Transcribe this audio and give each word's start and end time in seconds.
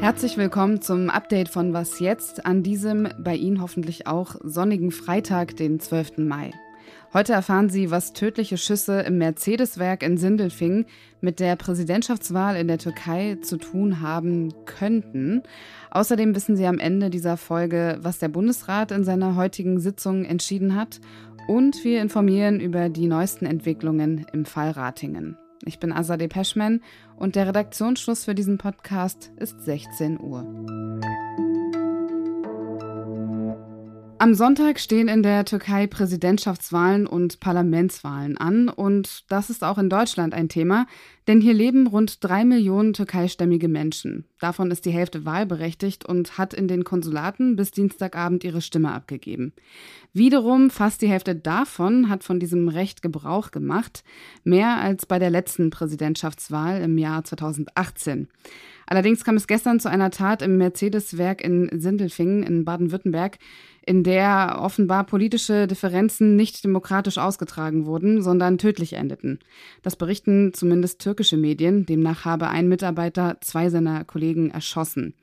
Herzlich 0.00 0.36
willkommen 0.36 0.82
zum 0.82 1.08
Update 1.08 1.48
von 1.48 1.72
Was 1.72 2.00
jetzt 2.00 2.44
an 2.44 2.64
diesem 2.64 3.08
bei 3.20 3.36
Ihnen 3.36 3.62
hoffentlich 3.62 4.08
auch 4.08 4.34
sonnigen 4.42 4.90
Freitag, 4.90 5.56
den 5.56 5.78
12. 5.78 6.18
Mai. 6.18 6.50
Heute 7.14 7.32
erfahren 7.32 7.70
Sie, 7.70 7.92
was 7.92 8.12
tödliche 8.12 8.58
Schüsse 8.58 9.02
im 9.02 9.18
Mercedes-Werk 9.18 10.02
in 10.02 10.18
Sindelfingen 10.18 10.86
mit 11.20 11.38
der 11.38 11.54
Präsidentschaftswahl 11.54 12.56
in 12.56 12.66
der 12.66 12.78
Türkei 12.78 13.38
zu 13.40 13.56
tun 13.56 14.00
haben 14.00 14.52
könnten. 14.66 15.42
Außerdem 15.90 16.34
wissen 16.34 16.56
Sie 16.56 16.66
am 16.66 16.80
Ende 16.80 17.10
dieser 17.10 17.36
Folge, 17.36 17.98
was 18.02 18.18
der 18.18 18.28
Bundesrat 18.28 18.90
in 18.90 19.04
seiner 19.04 19.36
heutigen 19.36 19.78
Sitzung 19.78 20.24
entschieden 20.24 20.74
hat. 20.74 21.00
Und 21.46 21.84
wir 21.84 22.00
informieren 22.00 22.58
über 22.58 22.88
die 22.88 23.06
neuesten 23.06 23.44
Entwicklungen 23.44 24.24
im 24.32 24.46
Fall 24.46 24.70
Ratingen. 24.70 25.36
Ich 25.66 25.78
bin 25.78 25.92
Azadeh 25.92 26.28
Peschman 26.28 26.80
und 27.16 27.36
der 27.36 27.48
Redaktionsschluss 27.48 28.24
für 28.24 28.34
diesen 28.34 28.56
Podcast 28.56 29.30
ist 29.36 29.60
16 29.60 30.18
Uhr. 30.20 30.42
Am 34.18 34.32
Sonntag 34.32 34.80
stehen 34.80 35.08
in 35.08 35.22
der 35.22 35.44
Türkei 35.44 35.86
Präsidentschaftswahlen 35.86 37.06
und 37.06 37.40
Parlamentswahlen 37.40 38.38
an 38.38 38.70
und 38.70 39.30
das 39.30 39.50
ist 39.50 39.62
auch 39.62 39.76
in 39.76 39.90
Deutschland 39.90 40.32
ein 40.32 40.48
Thema, 40.48 40.86
denn 41.26 41.40
hier 41.40 41.54
leben 41.54 41.86
rund 41.86 42.22
drei 42.22 42.44
Millionen 42.44 42.92
türkeistämmige 42.92 43.68
Menschen. 43.68 44.26
Davon 44.40 44.70
ist 44.70 44.84
die 44.84 44.90
Hälfte 44.90 45.24
wahlberechtigt 45.24 46.04
und 46.04 46.36
hat 46.36 46.52
in 46.54 46.68
den 46.68 46.84
Konsulaten 46.84 47.56
bis 47.56 47.70
Dienstagabend 47.70 48.44
ihre 48.44 48.60
Stimme 48.60 48.92
abgegeben. 48.92 49.52
Wiederum 50.12 50.70
fast 50.70 51.02
die 51.02 51.08
Hälfte 51.08 51.34
davon 51.34 52.08
hat 52.08 52.24
von 52.24 52.38
diesem 52.38 52.68
Recht 52.68 53.02
Gebrauch 53.02 53.50
gemacht, 53.50 54.04
mehr 54.44 54.76
als 54.78 55.06
bei 55.06 55.18
der 55.18 55.30
letzten 55.30 55.70
Präsidentschaftswahl 55.70 56.82
im 56.82 56.98
Jahr 56.98 57.24
2018. 57.24 58.28
Allerdings 58.86 59.24
kam 59.24 59.36
es 59.36 59.46
gestern 59.46 59.80
zu 59.80 59.88
einer 59.88 60.10
Tat 60.10 60.42
im 60.42 60.58
Mercedes-Werk 60.58 61.42
in 61.42 61.70
Sindelfingen 61.80 62.42
in 62.42 62.64
Baden-Württemberg, 62.64 63.38
in 63.86 64.02
der 64.02 64.58
offenbar 64.60 65.04
politische 65.04 65.66
Differenzen 65.66 66.36
nicht 66.36 66.64
demokratisch 66.64 67.18
ausgetragen 67.18 67.86
wurden, 67.86 68.22
sondern 68.22 68.58
tödlich 68.58 68.94
endeten. 68.94 69.40
Das 69.82 69.96
berichten 69.96 70.52
zumindest 70.54 71.00
türkische 71.14 71.36
Medien. 71.36 71.86
Demnach 71.86 72.24
habe 72.24 72.48
ein 72.48 72.68
Mitarbeiter 72.68 73.36
zwei 73.40 73.70
seiner 73.70 74.04
Kollegen 74.04 74.50
erschossen. 74.50 75.14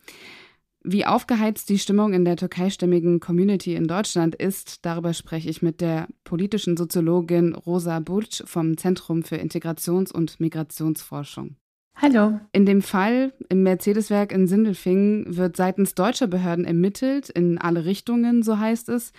Wie 0.83 1.05
aufgeheizt 1.05 1.67
die 1.67 1.79
Stimmung 1.79 2.13
in 2.13 2.23
der 2.23 2.37
türkeistämmigen 2.37 3.19
Community 3.19 3.75
in 3.75 3.87
Deutschland 3.87 4.33
ist, 4.33 4.85
darüber 4.85 5.13
spreche 5.13 5.49
ich 5.49 5.61
mit 5.61 5.81
der 5.81 6.07
politischen 6.23 6.77
Soziologin 6.77 7.53
Rosa 7.53 7.99
Burc 7.99 8.41
vom 8.45 8.77
Zentrum 8.77 9.23
für 9.23 9.35
Integrations- 9.35 10.13
und 10.13 10.39
Migrationsforschung. 10.39 11.57
Hallo. 11.97 12.39
In 12.53 12.65
dem 12.65 12.81
Fall 12.81 13.33
im 13.49 13.63
Mercedes-Werk 13.63 14.31
in 14.31 14.47
Sindelfingen 14.47 15.35
wird 15.35 15.57
seitens 15.57 15.93
deutscher 15.93 16.27
Behörden 16.27 16.63
ermittelt, 16.63 17.29
in 17.29 17.57
alle 17.57 17.83
Richtungen, 17.83 18.43
so 18.43 18.57
heißt 18.57 18.87
es, 18.87 19.11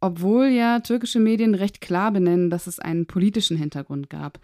obwohl 0.00 0.46
ja 0.46 0.80
türkische 0.80 1.20
Medien 1.20 1.54
recht 1.54 1.80
klar 1.80 2.10
benennen, 2.10 2.50
dass 2.50 2.66
es 2.66 2.80
einen 2.80 3.06
politischen 3.06 3.56
Hintergrund 3.56 4.10
gab. 4.10 4.40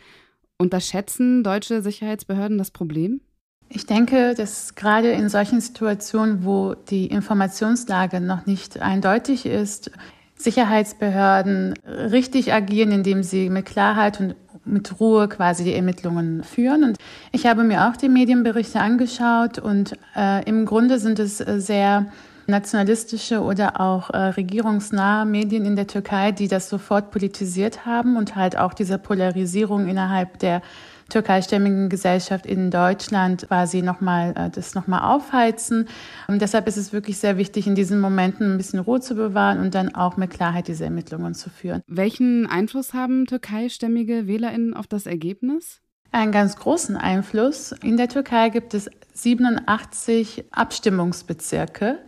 Unterschätzen 0.58 1.42
deutsche 1.42 1.82
Sicherheitsbehörden 1.82 2.58
das 2.58 2.70
Problem? 2.70 3.20
Ich 3.68 3.86
denke, 3.86 4.34
dass 4.34 4.74
gerade 4.74 5.10
in 5.10 5.28
solchen 5.28 5.60
Situationen, 5.60 6.44
wo 6.44 6.74
die 6.74 7.06
Informationslage 7.06 8.20
noch 8.20 8.46
nicht 8.46 8.80
eindeutig 8.80 9.46
ist, 9.46 9.90
Sicherheitsbehörden 10.36 11.74
richtig 11.86 12.52
agieren, 12.52 12.92
indem 12.92 13.22
sie 13.22 13.50
mit 13.50 13.66
Klarheit 13.66 14.20
und 14.20 14.36
mit 14.64 15.00
Ruhe 15.00 15.28
quasi 15.28 15.64
die 15.64 15.74
Ermittlungen 15.74 16.42
führen. 16.42 16.84
Und 16.84 16.98
ich 17.32 17.46
habe 17.46 17.64
mir 17.64 17.88
auch 17.88 17.96
die 17.96 18.08
Medienberichte 18.08 18.80
angeschaut 18.80 19.58
und 19.58 19.96
äh, 20.16 20.44
im 20.48 20.66
Grunde 20.66 20.98
sind 20.98 21.18
es 21.18 21.40
äh, 21.40 21.60
sehr 21.60 22.06
nationalistische 22.46 23.40
oder 23.42 23.80
auch 23.80 24.10
äh, 24.10 24.16
regierungsnahe 24.16 25.26
Medien 25.26 25.64
in 25.64 25.76
der 25.76 25.86
Türkei, 25.86 26.32
die 26.32 26.48
das 26.48 26.68
sofort 26.68 27.10
politisiert 27.10 27.86
haben 27.86 28.16
und 28.16 28.36
halt 28.36 28.56
auch 28.56 28.74
diese 28.74 28.98
Polarisierung 28.98 29.88
innerhalb 29.88 30.38
der 30.38 30.62
türkeistämmigen 31.08 31.88
Gesellschaft 31.88 32.46
in 32.46 32.70
Deutschland 32.70 33.46
quasi 33.48 33.82
nochmal, 33.82 34.34
äh, 34.36 34.50
das 34.50 34.74
nochmal 34.74 35.02
aufheizen. 35.02 35.88
Und 36.28 36.40
deshalb 36.40 36.66
ist 36.66 36.76
es 36.76 36.92
wirklich 36.92 37.18
sehr 37.18 37.36
wichtig, 37.36 37.66
in 37.66 37.74
diesen 37.74 38.00
Momenten 38.00 38.54
ein 38.54 38.56
bisschen 38.56 38.78
Ruhe 38.78 39.00
zu 39.00 39.14
bewahren 39.14 39.60
und 39.60 39.74
dann 39.74 39.94
auch 39.94 40.16
mit 40.16 40.30
Klarheit 40.30 40.68
diese 40.68 40.84
Ermittlungen 40.84 41.34
zu 41.34 41.50
führen. 41.50 41.82
Welchen 41.86 42.46
Einfluss 42.46 42.94
haben 42.94 43.26
türkeistämmige 43.26 44.26
WählerInnen 44.26 44.74
auf 44.74 44.86
das 44.86 45.06
Ergebnis? 45.06 45.80
Einen 46.10 46.32
ganz 46.32 46.56
großen 46.56 46.96
Einfluss. 46.96 47.72
In 47.82 47.96
der 47.96 48.08
Türkei 48.08 48.48
gibt 48.48 48.72
es 48.72 48.88
87 49.14 50.44
Abstimmungsbezirke 50.52 51.98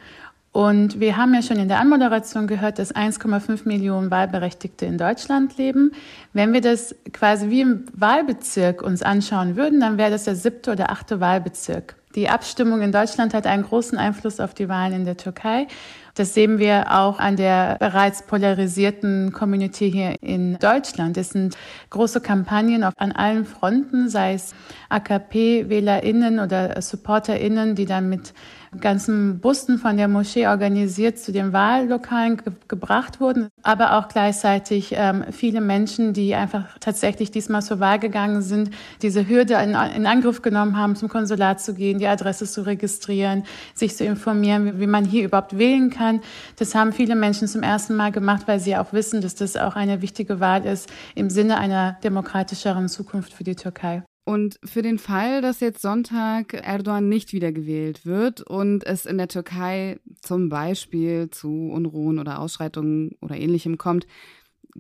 und 0.56 1.00
wir 1.00 1.18
haben 1.18 1.34
ja 1.34 1.42
schon 1.42 1.58
in 1.58 1.68
der 1.68 1.80
Anmoderation 1.80 2.46
gehört, 2.46 2.78
dass 2.78 2.94
1,5 2.96 3.68
Millionen 3.68 4.10
Wahlberechtigte 4.10 4.86
in 4.86 4.96
Deutschland 4.96 5.58
leben. 5.58 5.92
Wenn 6.32 6.54
wir 6.54 6.62
das 6.62 6.94
quasi 7.12 7.50
wie 7.50 7.60
im 7.60 7.84
Wahlbezirk 7.92 8.80
uns 8.80 9.02
anschauen 9.02 9.56
würden, 9.56 9.80
dann 9.80 9.98
wäre 9.98 10.10
das 10.10 10.24
der 10.24 10.34
siebte 10.34 10.72
oder 10.72 10.90
achte 10.90 11.20
Wahlbezirk. 11.20 11.96
Die 12.16 12.30
Abstimmung 12.30 12.80
in 12.80 12.92
Deutschland 12.92 13.34
hat 13.34 13.46
einen 13.46 13.62
großen 13.62 13.98
Einfluss 13.98 14.40
auf 14.40 14.54
die 14.54 14.70
Wahlen 14.70 14.94
in 14.94 15.04
der 15.04 15.18
Türkei. 15.18 15.66
Das 16.14 16.32
sehen 16.32 16.58
wir 16.58 16.86
auch 16.92 17.18
an 17.18 17.36
der 17.36 17.76
bereits 17.78 18.22
polarisierten 18.22 19.32
Community 19.32 19.92
hier 19.92 20.14
in 20.22 20.58
Deutschland. 20.58 21.18
Es 21.18 21.28
sind 21.28 21.58
große 21.90 22.22
Kampagnen 22.22 22.84
an 22.84 23.12
allen 23.12 23.44
Fronten, 23.44 24.08
sei 24.08 24.32
es 24.32 24.54
AKP-WählerInnen 24.88 26.40
oder 26.40 26.80
SupporterInnen, 26.80 27.74
die 27.74 27.84
dann 27.84 28.08
mit 28.08 28.32
ganzen 28.80 29.40
Bussen 29.40 29.78
von 29.78 29.96
der 29.96 30.08
Moschee 30.08 30.46
organisiert 30.46 31.18
zu 31.18 31.32
den 31.32 31.52
Wahllokalen 31.52 32.38
ge 32.38 32.52
gebracht 32.68 33.20
wurden, 33.20 33.48
aber 33.62 33.96
auch 33.96 34.08
gleichzeitig 34.08 34.94
ähm, 34.96 35.24
viele 35.30 35.60
Menschen, 35.60 36.12
die 36.12 36.34
einfach 36.34 36.78
tatsächlich 36.80 37.30
diesmal 37.30 37.62
zur 37.62 37.80
Wahl 37.80 37.98
gegangen 37.98 38.42
sind, 38.42 38.70
diese 39.02 39.28
Hürde 39.28 39.54
in, 39.54 39.74
in, 39.94 40.06
Angriff 40.06 40.42
genommen 40.42 40.76
haben, 40.76 40.96
zum 40.96 41.08
Konsulat 41.08 41.60
zu 41.60 41.74
gehen, 41.74 42.00
Adresse 42.08 42.46
zu 42.46 42.66
registrieren, 42.66 43.44
sich 43.74 43.96
zu 43.96 44.04
informieren, 44.04 44.80
wie 44.80 44.86
man 44.86 45.04
hier 45.04 45.24
überhaupt 45.24 45.58
wählen 45.58 45.90
kann. 45.90 46.20
Das 46.56 46.74
haben 46.74 46.92
viele 46.92 47.16
Menschen 47.16 47.48
zum 47.48 47.62
ersten 47.62 47.96
Mal 47.96 48.12
gemacht, 48.12 48.42
weil 48.46 48.60
sie 48.60 48.76
auch 48.76 48.92
wissen, 48.92 49.20
dass 49.20 49.34
das 49.34 49.56
auch 49.56 49.76
eine 49.76 50.02
wichtige 50.02 50.40
Wahl 50.40 50.64
ist 50.64 50.92
im 51.14 51.30
Sinne 51.30 51.58
einer 51.58 51.98
demokratischeren 52.02 52.88
Zukunft 52.88 53.32
für 53.32 53.44
die 53.44 53.56
Türkei. 53.56 54.02
Und 54.28 54.58
für 54.64 54.82
den 54.82 54.98
Fall, 54.98 55.40
dass 55.40 55.60
jetzt 55.60 55.80
Sonntag 55.80 56.52
Erdogan 56.52 57.08
nicht 57.08 57.32
wiedergewählt 57.32 58.04
wird 58.04 58.40
und 58.40 58.84
es 58.84 59.06
in 59.06 59.18
der 59.18 59.28
Türkei 59.28 60.00
zum 60.20 60.48
Beispiel 60.48 61.30
zu 61.30 61.70
Unruhen 61.70 62.18
oder 62.18 62.40
Ausschreitungen 62.40 63.12
oder 63.20 63.36
ähnlichem 63.36 63.78
kommt, 63.78 64.08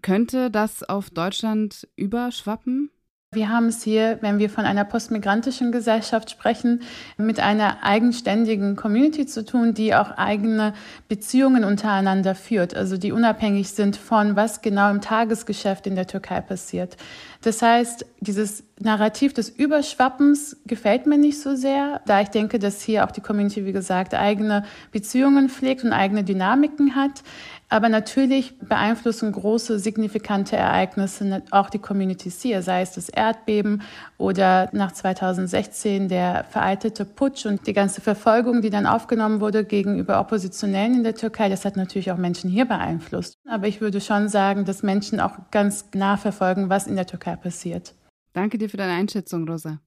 könnte 0.02 0.50
das 0.50 0.82
auf 0.82 1.10
Deutschland 1.10 1.86
überschwappen? 1.94 2.90
Wir 3.34 3.48
haben 3.48 3.66
es 3.66 3.82
hier, 3.82 4.18
wenn 4.20 4.38
wir 4.38 4.48
von 4.48 4.64
einer 4.64 4.84
postmigrantischen 4.84 5.72
Gesellschaft 5.72 6.30
sprechen, 6.30 6.82
mit 7.18 7.40
einer 7.40 7.82
eigenständigen 7.82 8.76
Community 8.76 9.26
zu 9.26 9.44
tun, 9.44 9.74
die 9.74 9.94
auch 9.94 10.12
eigene 10.12 10.74
Beziehungen 11.08 11.64
untereinander 11.64 12.36
führt, 12.36 12.76
also 12.76 12.96
die 12.96 13.10
unabhängig 13.10 13.70
sind 13.70 13.96
von, 13.96 14.36
was 14.36 14.62
genau 14.62 14.90
im 14.90 15.00
Tagesgeschäft 15.00 15.86
in 15.88 15.96
der 15.96 16.06
Türkei 16.06 16.40
passiert. 16.40 16.96
Das 17.42 17.60
heißt, 17.62 18.06
dieses 18.20 18.62
Narrativ 18.78 19.32
des 19.32 19.48
Überschwappens 19.48 20.58
gefällt 20.66 21.06
mir 21.06 21.16
nicht 21.16 21.40
so 21.40 21.56
sehr, 21.56 22.02
da 22.04 22.20
ich 22.20 22.28
denke, 22.28 22.58
dass 22.58 22.82
hier 22.82 23.04
auch 23.04 23.10
die 23.10 23.22
Community, 23.22 23.64
wie 23.64 23.72
gesagt, 23.72 24.14
eigene 24.14 24.64
Beziehungen 24.92 25.48
pflegt 25.48 25.82
und 25.82 25.94
eigene 25.94 26.24
Dynamiken 26.24 26.94
hat. 26.94 27.22
Aber 27.70 27.88
natürlich 27.88 28.58
beeinflussen 28.58 29.32
große, 29.32 29.78
signifikante 29.78 30.56
Ereignisse 30.56 31.42
auch 31.50 31.70
die 31.70 31.78
Communities 31.78 32.42
hier, 32.42 32.62
sei 32.62 32.82
es 32.82 32.92
das 32.92 33.08
Erdbeben 33.08 33.82
oder 34.18 34.68
nach 34.72 34.92
2016 34.92 36.08
der 36.08 36.44
vereitelte 36.44 37.06
Putsch 37.06 37.46
und 37.46 37.66
die 37.66 37.72
ganze 37.72 38.02
Verfolgung, 38.02 38.60
die 38.60 38.70
dann 38.70 38.86
aufgenommen 38.86 39.40
wurde 39.40 39.64
gegenüber 39.64 40.20
Oppositionellen 40.20 40.96
in 40.96 41.02
der 41.02 41.14
Türkei. 41.14 41.48
Das 41.48 41.64
hat 41.64 41.76
natürlich 41.76 42.12
auch 42.12 42.18
Menschen 42.18 42.50
hier 42.50 42.66
beeinflusst. 42.66 43.38
Aber 43.48 43.66
ich 43.66 43.80
würde 43.80 44.02
schon 44.02 44.28
sagen, 44.28 44.64
dass 44.64 44.84
Menschen 44.84 45.18
auch 45.18 45.32
ganz 45.50 45.86
nah 45.94 46.18
verfolgen, 46.18 46.68
was 46.68 46.86
in 46.86 46.94
der 46.94 47.06
Türkei 47.06 47.36
passiert. 47.36 47.95
Danke 48.36 48.58
dir 48.58 48.68
für 48.68 48.76
deine 48.76 48.92
Einschätzung, 48.92 49.48
Rosa. 49.48 49.80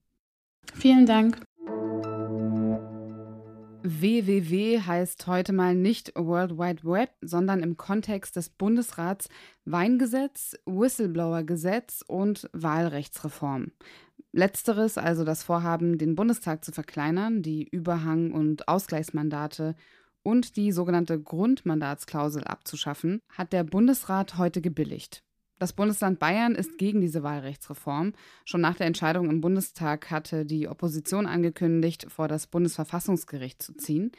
Vielen 0.74 1.06
Dank. 1.06 1.40
WWW 3.84 4.80
heißt 4.80 5.28
heute 5.28 5.52
mal 5.52 5.76
nicht 5.76 6.12
World 6.16 6.58
Wide 6.58 6.82
Web, 6.82 7.10
sondern 7.20 7.62
im 7.62 7.76
Kontext 7.76 8.34
des 8.34 8.50
Bundesrats 8.50 9.28
Weingesetz, 9.66 10.56
Whistleblower-Gesetz 10.66 12.02
und 12.08 12.50
Wahlrechtsreform. 12.52 13.70
Letzteres, 14.32 14.98
also 14.98 15.22
das 15.22 15.44
Vorhaben, 15.44 15.96
den 15.96 16.16
Bundestag 16.16 16.64
zu 16.64 16.72
verkleinern, 16.72 17.42
die 17.42 17.68
Überhang- 17.68 18.32
und 18.32 18.66
Ausgleichsmandate 18.66 19.76
und 20.24 20.56
die 20.56 20.72
sogenannte 20.72 21.22
Grundmandatsklausel 21.22 22.42
abzuschaffen, 22.42 23.20
hat 23.28 23.52
der 23.52 23.62
Bundesrat 23.62 24.38
heute 24.38 24.60
gebilligt. 24.60 25.22
Das 25.60 25.74
Bundesland 25.74 26.18
Bayern 26.18 26.54
ist 26.54 26.78
gegen 26.78 27.02
diese 27.02 27.22
Wahlrechtsreform. 27.22 28.14
Schon 28.46 28.62
nach 28.62 28.76
der 28.76 28.86
Entscheidung 28.86 29.28
im 29.28 29.42
Bundestag 29.42 30.10
hatte 30.10 30.46
die 30.46 30.68
Opposition 30.68 31.26
angekündigt, 31.26 32.06
vor 32.08 32.28
das 32.28 32.46
Bundesverfassungsgericht 32.46 33.62
zu 33.62 33.74
ziehen. 33.74 34.10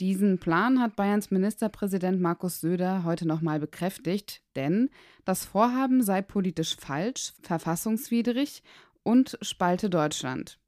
Diesen 0.00 0.38
Plan 0.38 0.80
hat 0.80 0.96
Bayerns 0.96 1.30
Ministerpräsident 1.30 2.22
Markus 2.22 2.60
Söder 2.60 3.04
heute 3.04 3.28
nochmal 3.28 3.60
bekräftigt, 3.60 4.40
denn 4.56 4.88
das 5.26 5.44
Vorhaben 5.44 6.02
sei 6.02 6.22
politisch 6.22 6.74
falsch, 6.76 7.34
verfassungswidrig 7.42 8.62
und 9.02 9.36
spalte 9.42 9.90
Deutschland. 9.90 10.58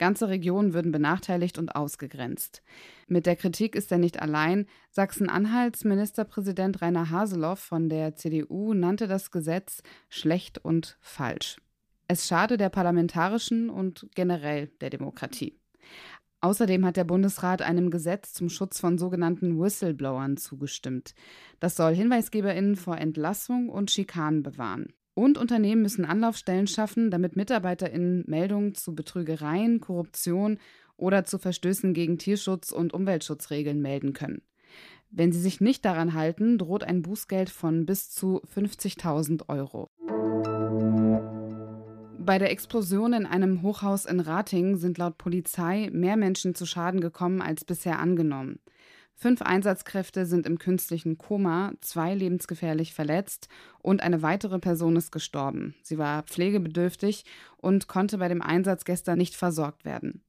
Ganze 0.00 0.30
Regionen 0.30 0.72
würden 0.72 0.92
benachteiligt 0.92 1.58
und 1.58 1.76
ausgegrenzt. 1.76 2.62
Mit 3.06 3.26
der 3.26 3.36
Kritik 3.36 3.76
ist 3.76 3.92
er 3.92 3.98
nicht 3.98 4.22
allein. 4.22 4.64
Sachsen-Anhalts 4.92 5.84
Ministerpräsident 5.84 6.80
Rainer 6.80 7.10
Haseloff 7.10 7.58
von 7.58 7.90
der 7.90 8.16
CDU 8.16 8.72
nannte 8.72 9.08
das 9.08 9.30
Gesetz 9.30 9.82
schlecht 10.08 10.56
und 10.56 10.96
falsch. 11.02 11.60
Es 12.08 12.26
schade 12.26 12.56
der 12.56 12.70
parlamentarischen 12.70 13.68
und 13.68 14.08
generell 14.14 14.68
der 14.80 14.88
Demokratie. 14.88 15.60
Außerdem 16.40 16.86
hat 16.86 16.96
der 16.96 17.04
Bundesrat 17.04 17.60
einem 17.60 17.90
Gesetz 17.90 18.32
zum 18.32 18.48
Schutz 18.48 18.80
von 18.80 18.96
sogenannten 18.96 19.60
Whistleblowern 19.60 20.38
zugestimmt. 20.38 21.14
Das 21.58 21.76
soll 21.76 21.94
Hinweisgeberinnen 21.94 22.76
vor 22.76 22.96
Entlassung 22.96 23.68
und 23.68 23.90
Schikanen 23.90 24.42
bewahren. 24.42 24.94
Und 25.14 25.38
Unternehmen 25.38 25.82
müssen 25.82 26.04
Anlaufstellen 26.04 26.66
schaffen, 26.66 27.10
damit 27.10 27.36
MitarbeiterInnen 27.36 28.24
Meldungen 28.26 28.74
zu 28.74 28.94
Betrügereien, 28.94 29.80
Korruption 29.80 30.58
oder 30.96 31.24
zu 31.24 31.38
Verstößen 31.38 31.94
gegen 31.94 32.18
Tierschutz- 32.18 32.72
und 32.72 32.94
Umweltschutzregeln 32.94 33.80
melden 33.80 34.12
können. 34.12 34.42
Wenn 35.10 35.32
sie 35.32 35.40
sich 35.40 35.60
nicht 35.60 35.84
daran 35.84 36.14
halten, 36.14 36.56
droht 36.56 36.84
ein 36.84 37.02
Bußgeld 37.02 37.50
von 37.50 37.84
bis 37.84 38.10
zu 38.10 38.40
50.000 38.54 39.48
Euro. 39.48 39.88
Bei 42.18 42.38
der 42.38 42.52
Explosion 42.52 43.12
in 43.12 43.26
einem 43.26 43.62
Hochhaus 43.62 44.04
in 44.04 44.20
Rating 44.20 44.76
sind 44.76 44.98
laut 44.98 45.18
Polizei 45.18 45.90
mehr 45.92 46.16
Menschen 46.16 46.54
zu 46.54 46.64
Schaden 46.64 47.00
gekommen 47.00 47.42
als 47.42 47.64
bisher 47.64 47.98
angenommen. 47.98 48.60
Fünf 49.22 49.42
Einsatzkräfte 49.42 50.24
sind 50.24 50.46
im 50.46 50.58
künstlichen 50.58 51.18
Koma, 51.18 51.74
zwei 51.82 52.14
lebensgefährlich 52.14 52.94
verletzt 52.94 53.48
und 53.80 54.02
eine 54.02 54.22
weitere 54.22 54.58
Person 54.58 54.96
ist 54.96 55.12
gestorben. 55.12 55.74
Sie 55.82 55.98
war 55.98 56.22
pflegebedürftig 56.22 57.26
und 57.58 57.86
konnte 57.86 58.16
bei 58.16 58.28
dem 58.28 58.40
Einsatz 58.40 58.86
gestern 58.86 59.18
nicht 59.18 59.36
versorgt 59.36 59.84
werden. 59.84 60.22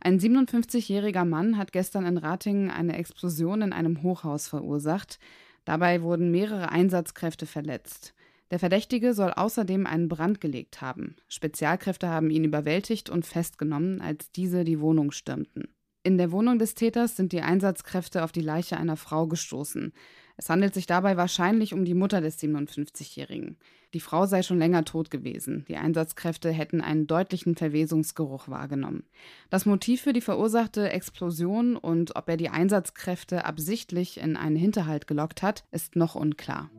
Ein 0.00 0.20
57-jähriger 0.20 1.24
Mann 1.24 1.58
hat 1.58 1.72
gestern 1.72 2.06
in 2.06 2.16
Ratingen 2.16 2.70
eine 2.70 2.96
Explosion 2.96 3.60
in 3.60 3.72
einem 3.72 4.04
Hochhaus 4.04 4.46
verursacht. 4.46 5.18
Dabei 5.64 6.02
wurden 6.02 6.30
mehrere 6.30 6.70
Einsatzkräfte 6.70 7.44
verletzt. 7.44 8.14
Der 8.52 8.60
Verdächtige 8.60 9.14
soll 9.14 9.32
außerdem 9.32 9.84
einen 9.84 10.08
Brand 10.08 10.40
gelegt 10.40 10.80
haben. 10.80 11.16
Spezialkräfte 11.26 12.08
haben 12.08 12.30
ihn 12.30 12.44
überwältigt 12.44 13.10
und 13.10 13.26
festgenommen, 13.26 14.00
als 14.00 14.30
diese 14.30 14.62
die 14.62 14.78
Wohnung 14.78 15.10
stürmten. 15.10 15.66
In 16.08 16.16
der 16.16 16.32
Wohnung 16.32 16.58
des 16.58 16.74
Täters 16.74 17.16
sind 17.16 17.32
die 17.32 17.42
Einsatzkräfte 17.42 18.24
auf 18.24 18.32
die 18.32 18.40
Leiche 18.40 18.78
einer 18.78 18.96
Frau 18.96 19.26
gestoßen. 19.26 19.92
Es 20.38 20.48
handelt 20.48 20.72
sich 20.72 20.86
dabei 20.86 21.18
wahrscheinlich 21.18 21.74
um 21.74 21.84
die 21.84 21.92
Mutter 21.92 22.22
des 22.22 22.38
57-Jährigen. 22.38 23.58
Die 23.92 24.00
Frau 24.00 24.24
sei 24.24 24.42
schon 24.42 24.58
länger 24.58 24.86
tot 24.86 25.10
gewesen. 25.10 25.66
Die 25.68 25.76
Einsatzkräfte 25.76 26.50
hätten 26.50 26.80
einen 26.80 27.06
deutlichen 27.06 27.56
Verwesungsgeruch 27.56 28.48
wahrgenommen. 28.48 29.04
Das 29.50 29.66
Motiv 29.66 30.00
für 30.00 30.14
die 30.14 30.22
verursachte 30.22 30.90
Explosion 30.90 31.76
und 31.76 32.16
ob 32.16 32.26
er 32.30 32.38
die 32.38 32.48
Einsatzkräfte 32.48 33.44
absichtlich 33.44 34.18
in 34.18 34.38
einen 34.38 34.56
Hinterhalt 34.56 35.08
gelockt 35.08 35.42
hat, 35.42 35.64
ist 35.72 35.94
noch 35.94 36.14
unklar. 36.14 36.70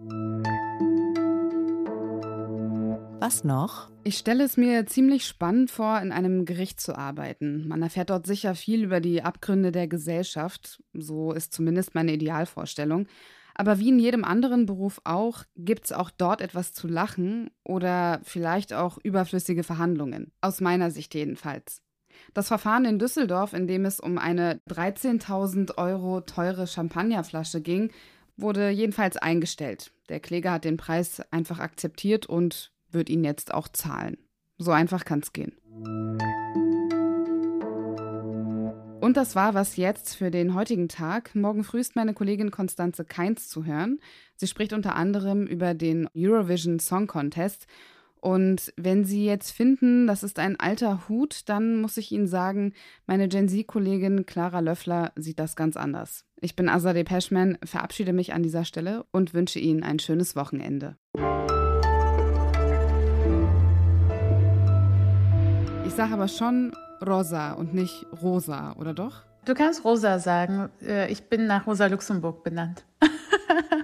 Was 3.22 3.44
noch? 3.44 3.90
Ich 4.06 4.18
stelle 4.18 4.46
es 4.46 4.56
mir 4.56 4.86
ziemlich 4.86 5.26
spannend 5.26 5.70
vor, 5.72 6.00
in 6.00 6.14
einem 6.14 6.46
Gericht 6.46 6.80
zu 6.80 6.98
arbeiten. 6.98 7.68
Man 7.68 7.82
erfährt 7.82 8.12
dort 8.12 8.26
sicher 8.26 8.56
viel 8.56 8.82
über 8.82 9.02
die 9.02 9.24
Abgründe 9.24 9.74
der 9.74 9.90
Gesellschaft. 9.90 10.82
So 10.94 11.34
ist 11.34 11.54
zumindest 11.54 11.96
meine 11.96 12.14
Idealvorstellung. 12.14 13.08
Aber 13.56 13.78
wie 13.78 13.90
in 13.90 14.00
jedem 14.00 14.24
anderen 14.24 14.66
Beruf 14.66 15.02
auch, 15.04 15.44
gibt 15.58 15.84
es 15.86 15.92
auch 15.92 16.12
dort 16.12 16.40
etwas 16.40 16.72
zu 16.72 16.88
lachen 16.88 17.52
oder 17.66 18.22
vielleicht 18.24 18.74
auch 18.74 18.98
überflüssige 19.04 19.64
Verhandlungen. 19.64 20.32
Aus 20.40 20.62
meiner 20.62 20.90
Sicht 20.90 21.14
jedenfalls. 21.14 21.82
Das 22.34 22.48
Verfahren 22.48 22.86
in 22.86 23.00
Düsseldorf, 23.00 23.52
in 23.52 23.68
dem 23.68 23.84
es 23.84 24.00
um 24.00 24.18
eine 24.18 24.62
13.000 24.70 25.78
Euro 25.78 26.22
teure 26.22 26.68
Champagnerflasche 26.68 27.60
ging, 27.60 27.92
wurde 28.38 28.70
jedenfalls 28.70 29.18
eingestellt. 29.18 29.92
Der 30.08 30.22
Kläger 30.22 30.54
hat 30.54 30.64
den 30.64 30.78
Preis 30.78 31.22
einfach 31.32 31.60
akzeptiert 31.60 32.26
und 32.26 32.72
wird 32.92 33.10
ihn 33.10 33.24
jetzt 33.24 33.54
auch 33.54 33.68
zahlen. 33.68 34.18
So 34.58 34.72
einfach 34.72 35.06
kann 35.06 35.20
es 35.20 35.34
gehen. 35.34 35.54
Und 39.02 39.16
das 39.18 39.36
war 39.36 39.54
was 39.54 39.78
jetzt 39.78 40.16
für 40.16 40.30
den 40.30 40.54
heutigen 40.54 40.90
Tag. 40.90 41.34
Morgen 41.34 41.64
früh 41.64 41.80
ist 41.80 41.96
meine 41.96 42.14
Kollegin 42.14 42.52
Konstanze 42.52 43.06
Keins 43.06 43.48
zu 43.48 43.66
hören. 43.66 44.00
Sie 44.36 44.46
spricht 44.46 44.74
unter 44.74 44.96
anderem 44.96 45.48
über 45.48 45.74
den 45.74 46.08
Eurovision 46.16 46.80
Song 46.80 47.08
Contest. 47.08 47.66
Und 48.22 48.74
wenn 48.76 49.06
Sie 49.06 49.26
jetzt 49.26 49.52
finden, 49.52 50.06
das 50.06 50.24
ist 50.24 50.38
ein 50.40 50.60
alter 50.60 51.08
Hut, 51.08 51.44
dann 51.46 51.80
muss 51.80 51.96
ich 51.96 52.12
Ihnen 52.12 52.28
sagen, 52.28 52.74
meine 53.08 53.30
Gen 53.30 53.48
Z-Kollegin 53.48 54.26
Clara 54.26 54.60
Löffler 54.60 55.14
sieht 55.16 55.40
das 55.40 55.56
ganz 55.56 55.78
anders. 55.78 56.26
Ich 56.42 56.56
bin 56.56 56.68
Azadeh 56.68 57.06
Peschman, 57.06 57.58
verabschiede 57.64 58.12
mich 58.12 58.34
an 58.34 58.44
dieser 58.44 58.66
Stelle 58.66 59.06
und 59.12 59.34
wünsche 59.34 59.60
Ihnen 59.60 59.84
ein 59.84 60.00
schönes 60.00 60.36
Wochenende. 60.36 60.98
Sage 65.94 66.14
aber 66.14 66.28
schon 66.28 66.72
Rosa 67.06 67.54
und 67.54 67.74
nicht 67.74 68.06
Rosa, 68.22 68.74
oder 68.78 68.94
doch? 68.94 69.24
Du 69.46 69.54
kannst 69.54 69.84
Rosa 69.84 70.20
sagen. 70.20 70.70
Äh, 70.82 71.12
ich 71.12 71.24
bin 71.24 71.48
nach 71.48 71.66
Rosa 71.66 71.88
Luxemburg 71.88 72.44
benannt. 72.44 72.86